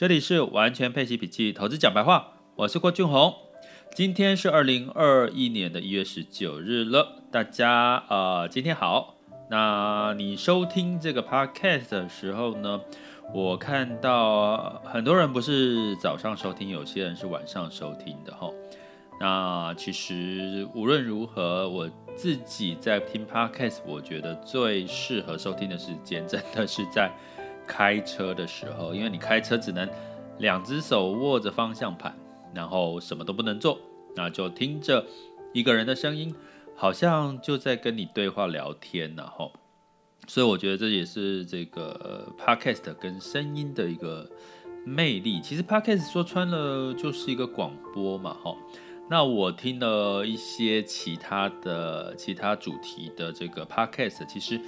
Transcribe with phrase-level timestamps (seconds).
[0.00, 3.34] 这里是完全配息笔记投资讲白话，我是郭俊宏。
[3.94, 9.16] 今天是二零二一年的一月十九日了，大家呃今天好。
[9.50, 12.80] 那你收听这个 podcast 的时候呢，
[13.34, 18.50] 我看到很多人不是早上收听，有些人是晚上收听的哈。
[19.20, 21.86] 那其实无论如何，我
[22.16, 27.12] 自己在听 podcast，我觉得最适合收听的时间，真的是在。
[27.66, 29.88] 开车的时候，因为你开车只能
[30.38, 32.14] 两只手握着方向盘，
[32.54, 33.78] 然后什么都不能做，
[34.16, 35.04] 那就听着
[35.52, 36.34] 一个人的声音，
[36.74, 39.52] 好像就在跟你对话聊天，然后，
[40.26, 44.28] 所以我觉得这也是这个 podcast 跟声音的一个
[44.84, 45.40] 魅力。
[45.40, 48.56] 其实 podcast 说穿了就是一个广播嘛，哈。
[49.08, 54.60] 那我听了一些其他的其他主题的这个 podcast，其实。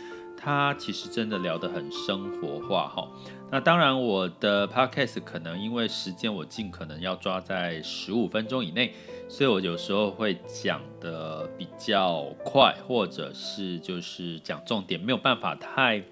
[0.44, 3.08] 他其实真的聊得很生活化哈，
[3.48, 8.92] 那当然我的 podcast 可能因为时间我尽可能要抓在十五分钟以内，
[9.28, 16.02] 所以我有时候会讲得比较快，或者是就是讲重点，没有办法太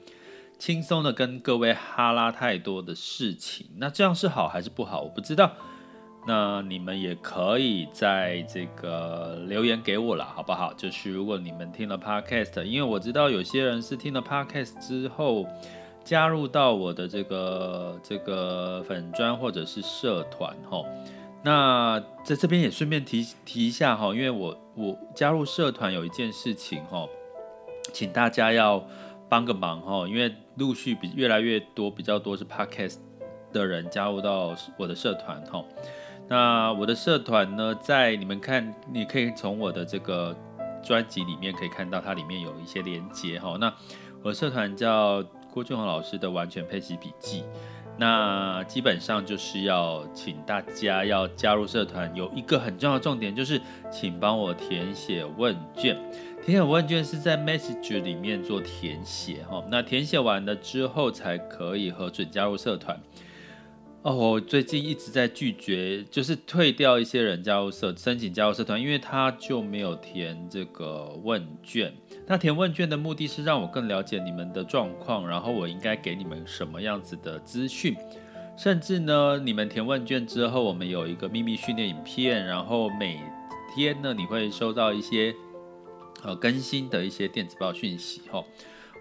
[0.60, 5.00] 轻松的跟各位哈拉太多的事情，那这样是好还是不好？
[5.00, 5.50] 我不知道。
[6.26, 10.72] 那你们也可以在这个留言给我了，好不好？
[10.74, 15.46] 就是如果你们听了 Podcast，因为我知道有些人是听了 Podcast 之后
[16.04, 20.84] 加入到我的这个这个粉专或者是社团哈。
[21.42, 27.08] 那在这边也顺便提提一下哈，因为我我加入社团有一件事情哈，
[27.94, 28.86] 请大家要
[29.26, 32.98] 帮个忙哈，因为陆续比越来越多比较多是 Podcast
[33.54, 35.64] 的人加入到我的社团哈。
[36.30, 40.32] 那我的社团呢，在你们看，你可以从我的这个
[40.80, 43.56] 专辑里面可以看到，它里面有一些连接哈。
[43.58, 43.74] 那
[44.22, 45.20] 我的社团叫
[45.52, 47.42] 郭俊宏老师的完全配齐笔记。
[47.98, 56.00] 那基本上就是要请大家要加入社团，有一个很重要的重点就是，请帮我填写问卷。
[56.44, 59.64] 填写问卷是在 Message 里面做填写哈。
[59.68, 62.96] 那填写完了之后，才可以核准加入社团。
[64.02, 71.92] 哦，我最近一直在拒绝，就是退掉一些人加入社申请加入社团，因为他就没有填这个问卷。
[72.26, 77.94] 那填问卷的目的是让我更了解你们的状况，然后我应该给你们什么样子的资讯。
[78.56, 83.20] 甚至呢，你们填问卷之后，我们有一个秘密训练影片，然后每
[83.74, 85.34] 天呢，你会收到一些
[86.22, 88.46] 呃更新的一些电子报讯息，吼。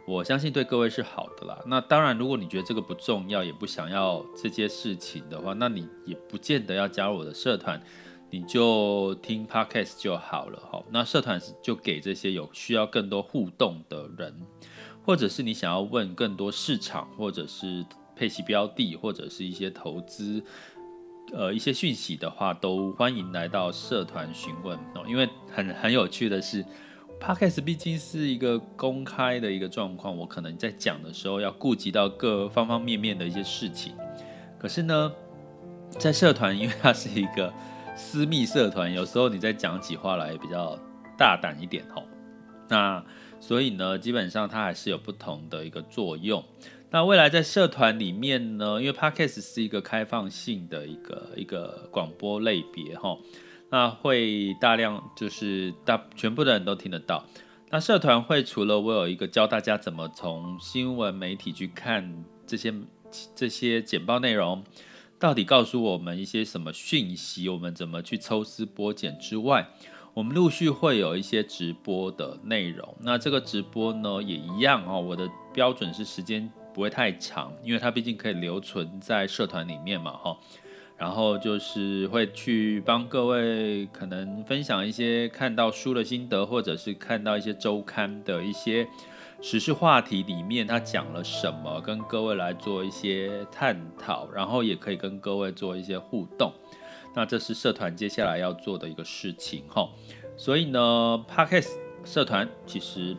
[0.10, 1.56] 我相信对各位是好的啦。
[1.68, 7.80] 那当然，如果你觉得这个不重要，也不想要这些事情的话，那你也不见得要加入我的社团，
[8.32, 10.84] 你就听 Podcast 就好了哈。
[10.90, 14.34] 那社团就给这些有需要更多互动的人，
[15.06, 20.44] 或者是你想要问更多市场，或者是配息标的，或者是一些投资，
[21.32, 25.06] 呃，一些讯息的话，都欢迎来到社团询问哦。
[25.08, 26.66] 因为很很有趣的是。
[27.20, 33.94] Podcast 毕竟是一个公开的一个状况，我可能在讲的时候要顾及到各方方面面的一些事情。
[34.58, 35.12] 可是呢，
[35.90, 37.54] 在社团，因为它是一个
[37.96, 40.80] 私密社团，有时候你在讲起话来比较
[41.18, 42.04] 大胆一点吼。
[42.70, 43.04] 那
[43.40, 46.44] 所以呢，基本上它还是有不同的一个作用。
[46.90, 53.20] 那未来在社团里面呢，因为 Podcast 是一个开放性的一个一个广播类别吼。
[53.72, 57.26] 那会大量就是大全部的人都听得到。
[57.70, 62.74] 那社团会除了我有一个教大家怎么从新闻媒体去看这些
[63.36, 64.64] 这些简报内容，
[65.20, 69.68] 到底告诉我们一些什么讯息，我们怎么去抽丝剥茧之外，
[70.16, 72.98] 我们陆续会有一些直播的内容。
[73.02, 80.36] 那这个直播呢也一样哦，我的标准是时间不会太长，因为它毕竟可以留存在社团里面嘛，哈。
[81.00, 88.86] 然后就是会去帮各位可能分享一些看到书的心得，或者是看到一些周刊的一些
[89.42, 96.54] 时事话题里面他讲了什么，跟各位来做一些探讨，然后也可以跟各位做一些互动。
[97.16, 99.90] 那这是社团接下来要做的一个事情哈。
[100.36, 101.70] 所以呢，Podcast
[102.04, 103.16] 社团其实。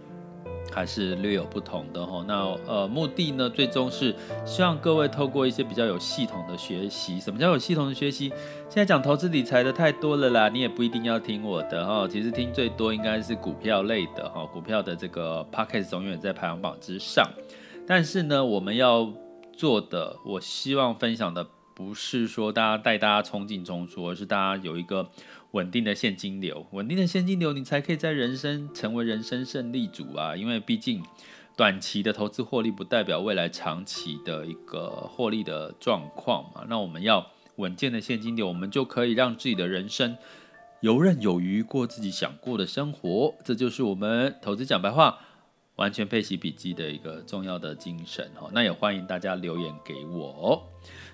[0.72, 4.14] 还是略有不同的哈，那呃目的呢，最终是
[4.44, 7.18] 希望各位透过一些比较有系统的学习。
[7.18, 8.28] 什么叫有系统的学习？
[8.68, 12.06] 现在讲投资理财的太多了啦，你也不一定要听我的哈。
[12.08, 17.28] 其实听最多应该是股票类的哈，股票的这个 podcast 永远在排行榜之上。
[17.86, 19.12] 但是呢，我们要
[19.52, 25.10] 做的，我希望分享的不是说大家带大家冲进冲出，而是大家有一个。
[25.52, 30.36] 稳定的现金流，稳定的现金流，你才可以在人生成为人生胜利组啊！
[30.36, 31.02] 因为毕竟
[31.56, 36.64] 短期的投资获利不代表未来长期的一个获利的状况嘛。
[36.68, 37.26] 那我们要
[37.56, 40.16] 稳健的现金流，我们就可以让自己的人生
[40.80, 43.34] 游刃有余，过自己想过的生活。
[43.44, 45.18] 这就是我们投资讲白话。
[45.76, 50.62] 完全配习笔记的一个重要的精神哦，那也欢迎大家留言给我哦。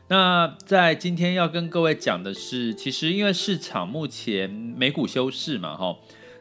[0.08, 5.96] 那在今天要跟各位讲的是，其实因为市场目前美股休市嘛哈，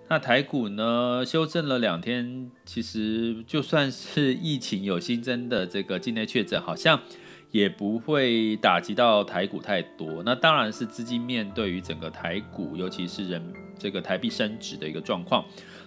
[0.07, 7.01] 那台股呢修正了两天，其实就算是疫情有新增的这个境内确诊，好像
[7.49, 10.21] 也不会打击到台股太多。
[10.23, 13.41] 那当然是资金面对于整个台股，尤其是人
[13.79, 15.43] 这个台币升值的一个状况。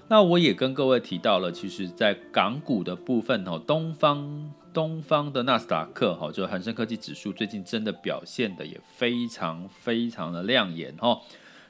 [0.08, 11.20] 那我也跟各位提到了，其实，在港股的部分哦，东方东方的纳斯达克哈，就恒生科技指数最近真的表现的也非常非常的亮眼哈。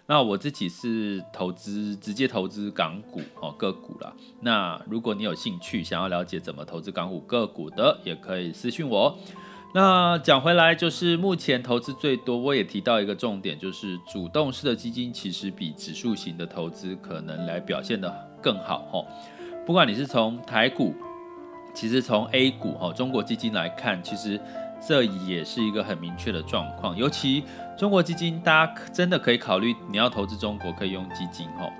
[0.05, 4.13] 那我自己是投资直接投资港股哦个股啦。
[4.43, 9.19] 那如果你有兴趣想要了解怎么投资港股个股的，也可以私信我。
[9.73, 19.03] 那讲回来，就是目前投资最多，我也提到一个重点，就是主动式的基金其实比指数型的投资可能来表现得更好哈。
[19.65, 20.95] 不管你是从台股，
[21.79, 24.41] 其实从 A 股哈，中国基金来看，其实
[24.85, 26.97] 这也是一个很明确的状况。
[26.97, 27.45] 尤其
[27.79, 31.73] 中国基金，大家真的可以考虑你要投资中国，可以用基金哈。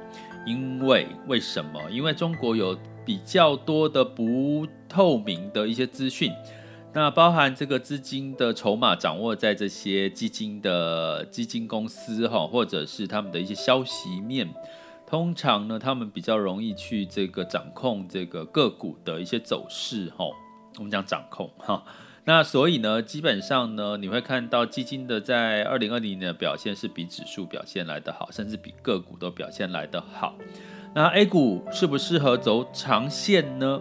[0.47, 1.81] 因为为什么？
[1.91, 6.33] 因为中国有比较多的不透明的一些资讯。
[6.93, 14.49] 那包含这个资金的筹码掌握在这些基金的基金公司哈，或者是他们的一些消息面，
[15.09, 20.27] 通常呢，他们比较容易去这个掌控这个个股的一些走势哈。
[20.77, 21.83] 我们讲掌控哈，
[22.27, 30.37] 那所以呢，基本上呢，你会看到基金的在二零二零年的表现是比指数表现来得好，甚至比个股都表现来得好。
[30.95, 33.81] 那 A 股适不适合走长线呢？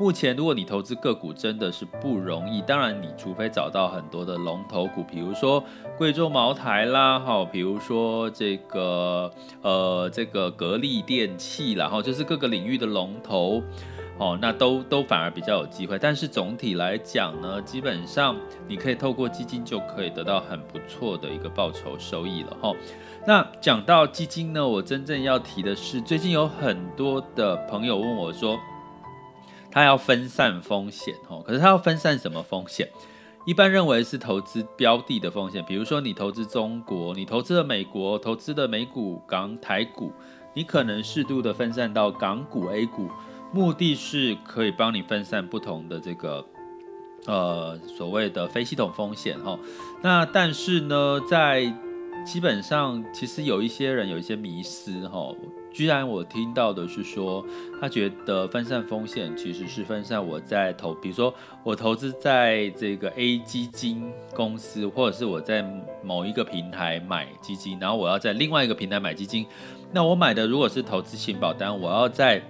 [0.00, 2.62] 目前，如果你投资个股真的是不容易。
[2.62, 5.62] 当然，你除非找到很多的龙头股，比如说
[5.98, 9.30] 贵州茅台啦，哈，比如说这个
[9.60, 13.62] 呃这个格力电器啦，然后就是各个领域的龙头，
[14.16, 15.98] 哦，那都都反而比较有机会。
[15.98, 18.34] 但是总体来讲呢，基本上
[18.66, 22.72] 你可以透过基金就可以得到很不错的一个报酬收益了，哈。
[23.26, 28.58] 那讲到基金呢，我真正要提的是，最近有很多的朋友问我说。
[29.70, 32.88] 他要分散风险哦，可是他要分散什么风险？
[33.46, 40.12] 一般认为是投资标的的风险，比如说你投资中国，你投资了美国，投资的美股、港台股，
[40.54, 43.08] 你可能适度的分散到港股、A 股，
[43.50, 46.44] 目的是可以帮你分散不同的这个
[47.26, 49.58] 呃所谓的非系统风险哈。
[50.02, 51.72] 那但是呢，在
[52.26, 55.34] 基本上其实有一些人有一些迷失哈。
[55.72, 57.44] 居然我听到的是说，
[57.80, 61.32] 他觉得分散风险其实是分散我在投，比如说
[61.62, 65.64] 我投资在这个 A 基金公司，或者是我在
[66.02, 69.46] 某一个平台买基金，然后我要在另外一个平台买基金。
[69.92, 72.42] 那我买的如果是投资型保单，我要再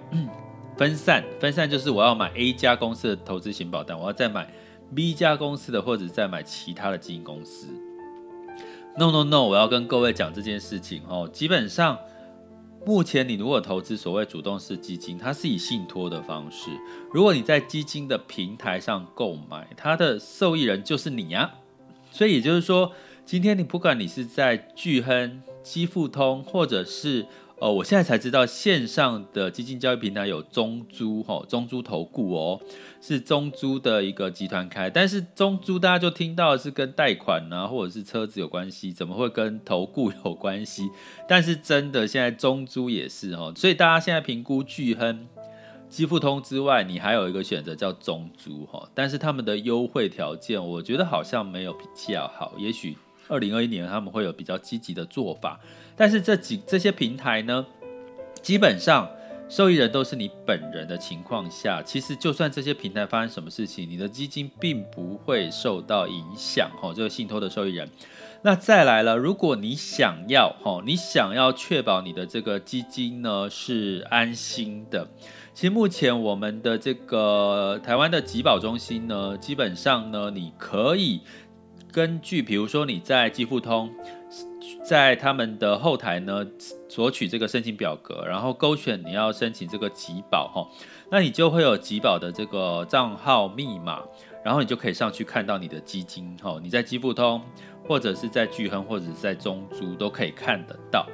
[0.79, 4.51] 分散， 分散就是我要买 A 家公司的投资型保单，我要再买
[4.95, 7.69] B 家公司的，或者再买其他的基金公司。
[8.99, 11.99] No No No，我要跟各位讲这件事情哦，基本上。
[12.85, 16.71] 目前你如果投资所谓主动式基金，它是以信托的方式。
[17.13, 21.53] 如果你在基金的平台上购买，它的受益人就是你呀。
[22.11, 22.93] 所以也就是说，
[23.25, 27.27] 今天你不管你是在巨亨、基富通，或者是。
[27.61, 32.59] 哦，我现在才知道线上的基金交易平台有中租哈，中租投顾哦，
[33.03, 40.89] 是中租的一个集团开，但是中租大家就听到是跟贷款啊或者是车子有关系，怎么会跟投顾有关系？
[41.29, 45.29] 但是真的现在中租也是哦，所以大家现在评估巨亨、
[45.91, 52.97] 基富通之外，你还有一个选择叫中租哈，但是他们的优惠条件我觉得好像没有比较好，也许
[53.31, 55.59] 二零二一年他们会有比较积极的做法。
[55.97, 57.65] 但是这几这些平台呢，
[58.43, 59.09] 基本上
[59.49, 66.71] 受益人都是你本人的情况下，其实就算这些平台发生什么事情，你的基金并不会受到影响。
[66.81, 67.89] 哈，这个信托的受益人。
[68.43, 75.07] 那再来了，如果你想要哈，你想要确保你的这个基金呢是安心的，
[75.53, 81.21] 其实目前我们的这个台湾的集保中心呢，基本上呢，你可以
[81.93, 83.91] 根据，比如说你在基富通。
[84.85, 86.47] 在他们的后台呢，
[86.89, 90.67] 索取这个申请表格，然后勾选你要申请这个集保哈，
[91.11, 94.01] 那你就会有集保的这个账号密码，
[94.45, 97.43] 然后你就可以上去看到你的基金哈，你在基富通
[97.87, 101.07] 或者是在巨亨或者是在中租都可以看得到。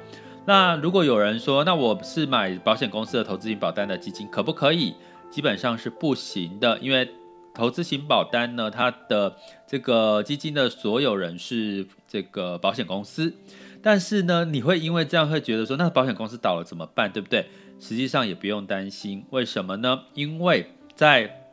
[0.45, 4.93] 那如果有人说，那我是买保险公司的投资型保单的基金，可不可以？
[5.29, 7.09] 基本上是不行的，因为
[7.57, 9.35] 投资型保单呢，它的
[9.65, 13.33] 这个基金的所有人是这个保险公司，
[13.81, 17.47] 但是呢，你会因为这样会觉得说，那保险公司倒了怎么办，对不对？
[17.79, 20.03] 实际上也不用担心，为什么呢？
[20.13, 21.45] 因为在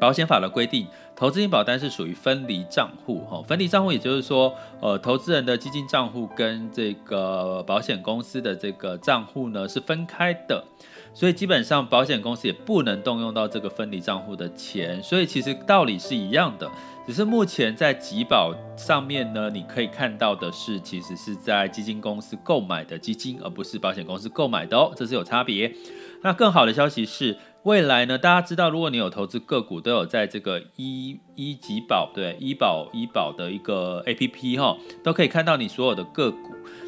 [0.00, 10.64] 保险法的规定，投资型保单是属于分离账户，哈，分离账户也就是说，呃，投资人的基金账户跟这个保险公司的这个账户呢是分开的，
[11.12, 16.70] 所以基本上保险公司也不能动用到这个分离账户的钱，所以其实道理是一样的，
[17.06, 25.74] 只是目前在集保上面呢，你可以看到的是，其实是在基金公司购买的基金，而不是保险公司购买的哦，这是有差别。
[26.22, 27.36] 那更好的消息是。
[27.64, 36.38] 未来呢，大家知道，如果你有投资个股，都有在这个医医集保对医保医保的一个 APP 哈，都可以看到你所有的个股。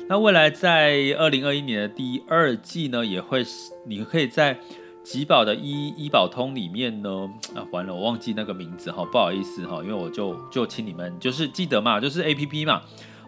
[0.08, 3.44] 那未来在二零二一年的第二季呢，也会
[3.86, 4.58] 你可以在
[5.02, 12.80] 集保的医医保通里面呢，啊，完了，我忘记那个名字哈，不好意思哈，因为我就就请你们就是记得嘛，就是 APP 嘛，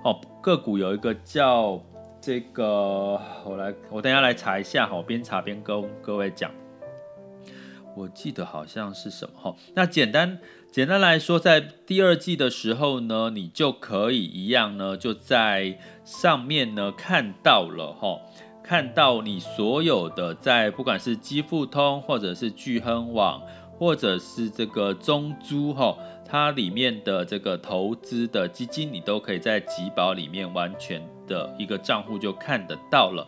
[0.02, 1.78] 哦，个股有一个叫
[2.22, 6.50] 这个，我来，我等一下来查一下哈，我边查边跟各位讲。
[7.96, 10.38] 我记得好像是什么哈，那简单
[10.70, 18.18] 简单来说，在第二季的时候呢，你就可以一样呢，就在上面呢看到了哈，
[18.62, 23.40] 看到你所有的在不管是基富通或者是巨亨网
[23.78, 25.96] 或者是这个中租哈，
[26.26, 33.26] 它里面的这个投资的基金，你都可以在集保里面完全的一个账户就看得到了。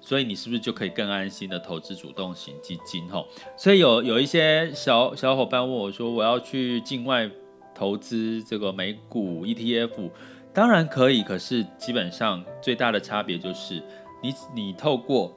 [0.00, 3.08] 所以你是不是就可以更安心的投资主动型基金？
[3.08, 3.26] 吼，
[3.56, 7.30] 所以有有一些小小伙伴问我说，我要去境外
[7.74, 10.10] 投资这个美股 ETF，
[10.52, 13.82] 当然可以，可是基本上最大的差别就是
[14.22, 15.32] 你你透过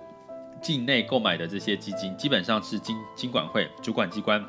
[0.61, 4.43] 境内购买的这些基金，基本上是经经管会主管机关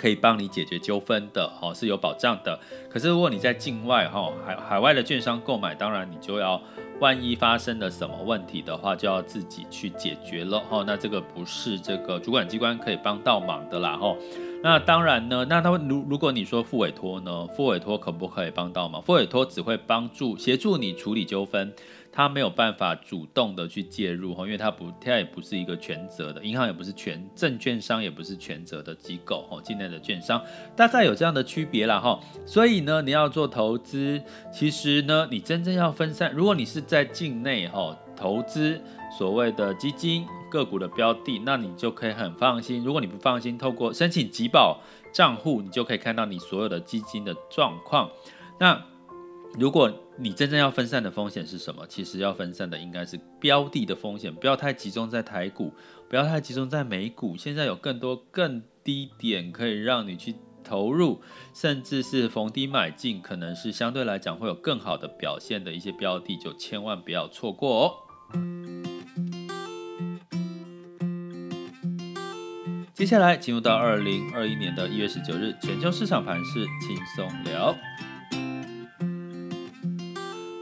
[0.00, 2.58] 可以帮你解决纠纷的，哦，是有保障的。
[2.88, 6.60] 可是如果你在境外，哈海海外的券商购买，当然你就要。
[7.00, 10.84] 万一发生了什么问题的话，就要自己去解决了哈。
[10.86, 14.14] 那这个不是这个主管机关可以帮到忙的啦哈。
[14.62, 19.00] 那当然呢，那他们如如果你说复委托呢，复委托可不可以帮到忙？
[19.00, 21.72] 复委托只会帮助协助你处理纠纷。
[22.12, 30.42] 他没有办法主动的去介入哈，因为他不，他也不是一个全责的银行，也不是全证券商，也不是全责的机构哈，境内的券商
[30.74, 32.18] 大概有这样的区别啦哈。
[32.44, 34.20] 所以呢，你要做投资，
[34.52, 38.80] 其实呢，你真正要分散，如果你是在境内哈投资
[39.16, 42.82] 所谓的基金个股的标的，那你就可以很放心。
[42.84, 44.80] 如果你不放心，透过申请集保
[45.12, 48.10] 账户，你就可以看到你所有的基金的状况。
[48.58, 48.84] 那
[49.58, 49.90] 如果
[50.22, 51.86] 你真正要分散的风险是什么？
[51.88, 55.72] 其实要分散的应该是标的的风险，不要太集中在台股，
[56.10, 57.38] 不要太集中在美股。
[57.38, 61.22] 现在有更多更低点可以让你去投入，
[61.54, 67.94] 甚至是逢低买进，可能是相对来讲会有更好的表现的一些标的，就千万不要错过哦。
[72.92, 77.74] 接下来进入到二零二一年的一月十九日，全球市场盘势轻松聊。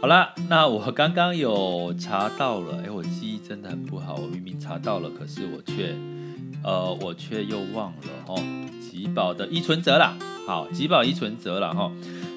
[0.00, 5.92] 好了，那我刚刚有查到了，哎，我记忆真的很不好，我明明查到了，可是我却，
[6.62, 8.40] 呃，我却又忘了哦。
[8.80, 11.72] 集宝的依存折啦，好，集宝依存折啦。
[11.74, 11.90] 哈。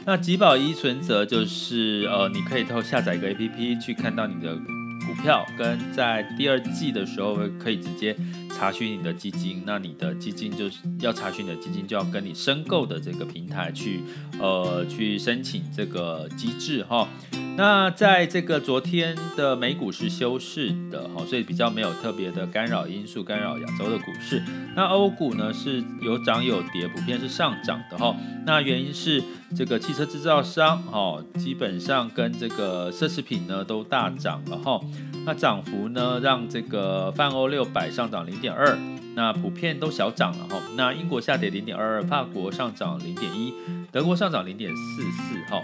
[0.08, 8.16] 那集宝依存折就是，呃，你可以透过下载一个 APP 去看到你的股票，跟在第二季的时候可以直接
[8.62, 9.64] 查询你的基金。
[9.66, 14.04] 那你的基金就是要查询你的基金，就要跟你申购的这个平台去，
[14.40, 17.10] 呃，去申请这个机制哈。
[17.58, 24.44] 那在这个昨天的美股是休市的哈，所以比较没有特别的干扰因素干扰亚洲的股市。
[24.76, 28.16] 那欧股呢是有涨有跌，普遍是上涨的哈。
[28.46, 29.24] 那原因是
[29.56, 34.80] 这个汽车制造商哈，基本上跟这个奢侈品呢都大涨了哈。
[35.26, 38.78] 那涨幅呢让这个泛欧六百上涨零点二，
[39.16, 40.62] 那普遍都小涨了哈。
[40.76, 43.54] 那英国下跌零点二二，法国上涨零点一，
[43.92, 45.62] 德国上涨零点四四哈。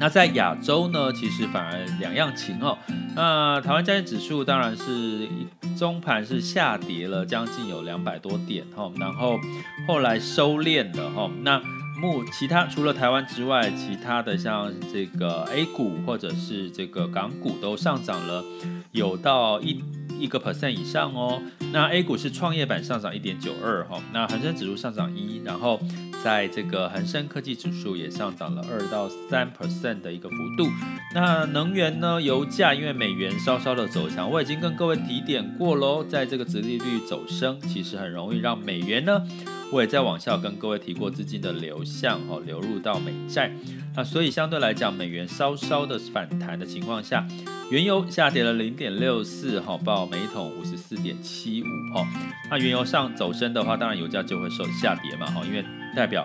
[0.00, 2.78] 那在亚洲呢，其实反而两样情哦。
[3.16, 5.28] 那台湾加权指数当然是
[5.76, 9.40] 中盘是下跌了将近有两百多点哈，然后
[9.88, 11.28] 后来收敛了哈。
[11.42, 11.60] 那
[11.98, 18.44] 目其他除了台湾之外，其他的像这个 A 股或者是这个港股都上涨了，
[18.92, 19.82] 有到一
[20.18, 21.42] 一个 percent 以上哦。
[21.72, 25.80] 那 A 股是创业板上涨一点九二哈，那恒生指数上涨一，然后
[26.24, 30.68] 在这个恒生科技指数也上涨了二到三 percent 的一个幅度。
[31.14, 32.20] 那能源呢？
[32.20, 39.22] 油价因为美元稍稍的走强，我已经跟各位提点过喽，在这个殖利率走升，其实很容易让美元呢。
[39.70, 43.52] 我也在网校跟各位提过资金的流向哦，流入到美债。
[43.94, 47.26] 那所以相对来讲，美元稍稍的反弹的情况下，
[47.70, 52.06] 原油下跌了零点六四哈，报每桶五十四点七五哈。
[52.50, 55.62] 那原油上走升的话，当然油价就会受下跌嘛哈，因为
[55.94, 56.24] 代表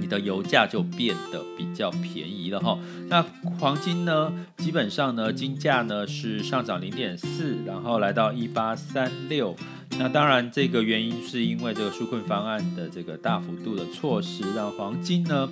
[0.00, 2.78] 你的油价就变得比较便宜了哈。
[3.08, 3.22] 那
[3.58, 9.54] 黄金呢，基本上呢，金价呢是上涨零点四，然后来到一八三六。
[9.96, 15.48] 那当然，这个原因是因为这个纾困方案的这个大幅度的措施，让黄金呢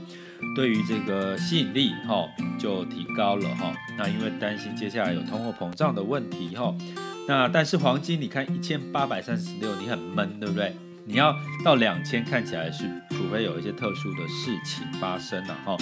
[0.56, 3.72] 对于这个吸引力哈就提高了哈。
[3.96, 6.74] 那因为担心接下来有通货膨胀的问题哈。
[7.28, 10.74] 那但是黄金你看一千八百三十六，你很闷对不对？
[11.04, 11.34] 你要
[11.64, 15.76] 到两千看起来是，除非有一些特殊的事情发生了哈。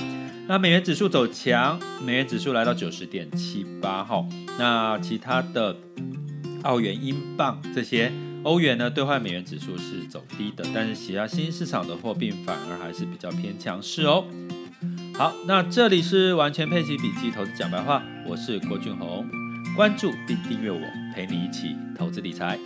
[0.46, 4.24] 那美元指数走强，美元指数来到九十点七八哈。
[4.58, 5.74] 那其他的
[6.62, 8.12] 澳元、英镑这些。
[8.42, 14.24] 欧元呢，兑换美元指数是走低的，但是其他新兴市场的货币反而还是比较偏强势哦。
[15.14, 19.28] 好，那这里是完全配齐笔记投资讲白话，我是郭俊宏，
[19.76, 20.80] 关注并订阅我，
[21.14, 22.58] 陪你一起投资理财。